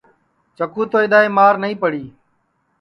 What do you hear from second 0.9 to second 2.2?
تو اِدؔائے مار نائی پڑی